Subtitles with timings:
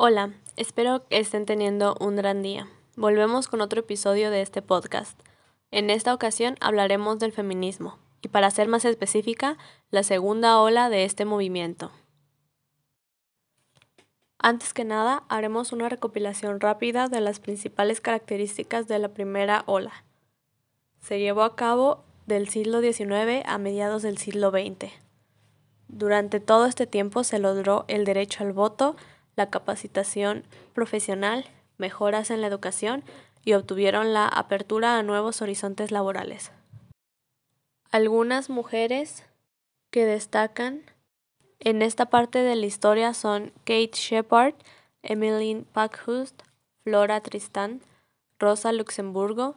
[0.00, 2.68] Hola, espero que estén teniendo un gran día.
[2.94, 5.18] Volvemos con otro episodio de este podcast.
[5.72, 9.58] En esta ocasión hablaremos del feminismo y para ser más específica,
[9.90, 11.90] la segunda ola de este movimiento.
[14.38, 20.04] Antes que nada, haremos una recopilación rápida de las principales características de la primera ola.
[21.00, 24.92] Se llevó a cabo del siglo XIX a mediados del siglo XX.
[25.88, 28.94] Durante todo este tiempo se logró el derecho al voto,
[29.38, 31.46] la capacitación profesional,
[31.78, 33.04] mejoras en la educación
[33.44, 36.50] y obtuvieron la apertura a nuevos horizontes laborales.
[37.90, 39.24] Algunas mujeres
[39.90, 40.82] que destacan
[41.60, 44.54] en esta parte de la historia son Kate Shepard,
[45.02, 46.42] Emmeline Packhurst,
[46.82, 47.80] Flora Tristan,
[48.40, 49.54] Rosa Luxemburgo,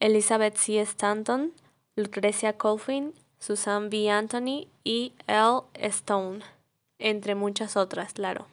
[0.00, 0.80] Elizabeth C.
[0.80, 1.52] Stanton,
[1.94, 4.10] Lucrecia Colfin, Susan B.
[4.10, 5.60] Anthony y L.
[5.74, 6.40] Stone,
[6.98, 8.46] entre muchas otras, claro.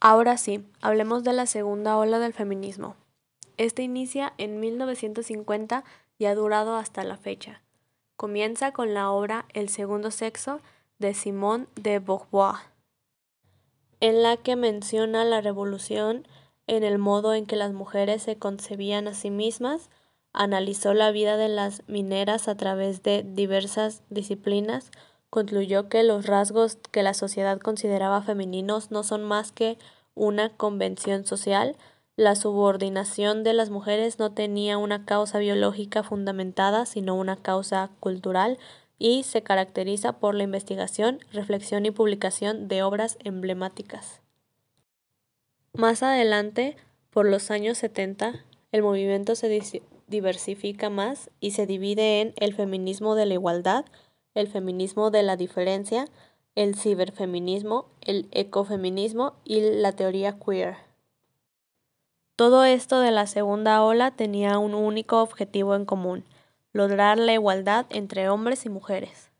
[0.00, 2.96] Ahora sí, hablemos de la segunda ola del feminismo.
[3.56, 5.84] Este inicia en 1950
[6.18, 7.62] y ha durado hasta la fecha.
[8.16, 10.60] Comienza con la obra El segundo sexo
[10.98, 12.56] de Simone de Beauvoir,
[14.00, 16.26] en la que menciona la revolución
[16.66, 19.88] en el modo en que las mujeres se concebían a sí mismas,
[20.32, 24.90] analizó la vida de las mineras a través de diversas disciplinas,
[25.30, 29.78] concluyó que los rasgos que la sociedad consideraba femeninos no son más que
[30.14, 31.76] una convención social,
[32.16, 38.58] la subordinación de las mujeres no tenía una causa biológica fundamentada, sino una causa cultural,
[38.98, 44.22] y se caracteriza por la investigación, reflexión y publicación de obras emblemáticas.
[45.74, 46.76] Más adelante,
[47.10, 53.14] por los años 70, el movimiento se diversifica más y se divide en el feminismo
[53.14, 53.84] de la igualdad,
[54.36, 56.06] el feminismo de la diferencia,
[56.54, 60.76] el ciberfeminismo, el ecofeminismo y la teoría queer.
[62.36, 66.22] Todo esto de la segunda ola tenía un único objetivo en común,
[66.74, 69.30] lograr la igualdad entre hombres y mujeres.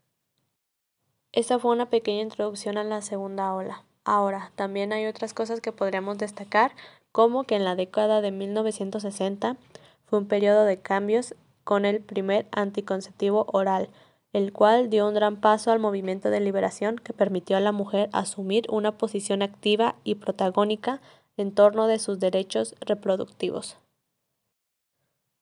[1.31, 3.83] Esa fue una pequeña introducción a la segunda ola.
[4.03, 6.71] Ahora, también hay otras cosas que podríamos destacar,
[7.11, 9.57] como que en la década de 1960
[10.05, 13.89] fue un periodo de cambios con el primer anticonceptivo oral,
[14.33, 18.09] el cual dio un gran paso al movimiento de liberación que permitió a la mujer
[18.13, 21.01] asumir una posición activa y protagónica
[21.37, 23.77] en torno de sus derechos reproductivos.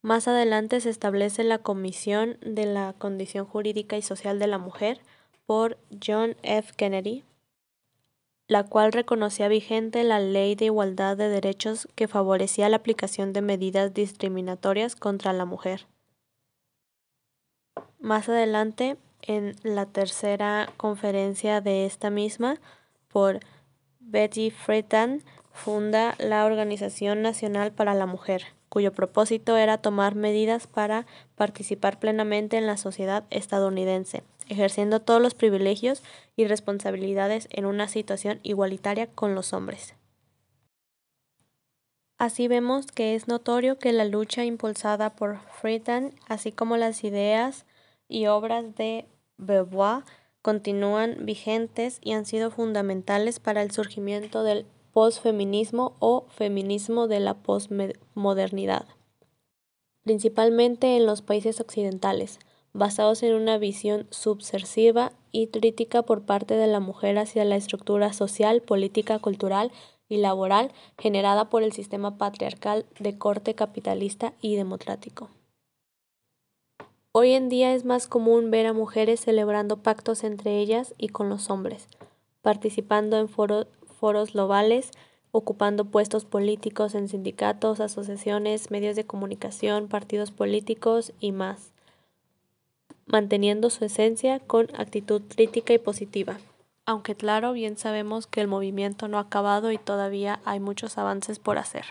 [0.02, 5.02] Más adelante se establece la Comisión de la Condición Jurídica y Social de la Mujer
[5.48, 6.74] por John F.
[6.76, 7.24] Kennedy,
[8.48, 13.42] la cual reconocía vigente la Ley de Igualdad de Derechos que favorecía la aplicación de
[13.42, 15.88] medidas discriminatorias contra la mujer.
[18.06, 22.60] Más adelante, en la tercera conferencia de esta misma,
[23.08, 23.40] por
[24.00, 31.08] Betty Friedan, funda la Organización Nacional para la Mujer, cuyo propósito era tomar medidas para
[31.34, 36.04] participar plenamente en la sociedad estadounidense, ejerciendo todos los privilegios
[36.36, 39.96] y responsabilidades en una situación igualitaria con los hombres.
[42.20, 47.66] Así vemos que es notorio que la lucha impulsada por Friedan, así como las ideas
[48.08, 49.06] y obras de
[49.38, 50.04] Beauvoir
[50.42, 57.34] continúan vigentes y han sido fundamentales para el surgimiento del posfeminismo o feminismo de la
[57.34, 58.86] posmodernidad,
[60.04, 62.40] principalmente en los países occidentales,
[62.74, 68.14] basados en una visión subversiva y crítica por parte de la mujer hacia la estructura
[68.14, 69.72] social, política, cultural
[70.08, 75.30] y laboral generada por el sistema patriarcal de corte capitalista y democrático.
[77.18, 81.30] Hoy en día es más común ver a mujeres celebrando pactos entre ellas y con
[81.30, 81.88] los hombres,
[82.42, 84.92] participando en foros globales,
[85.32, 91.72] ocupando puestos políticos en sindicatos, asociaciones, medios de comunicación, partidos políticos y más,
[93.06, 96.38] manteniendo su esencia con actitud crítica y positiva.
[96.86, 101.40] Aunque claro, bien sabemos que el movimiento no ha acabado y todavía hay muchos avances
[101.40, 101.86] por hacer.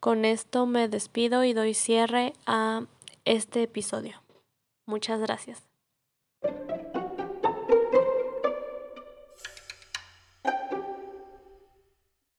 [0.00, 2.82] Con esto me despido y doy cierre a
[3.24, 4.22] este episodio.
[4.86, 5.62] Muchas gracias.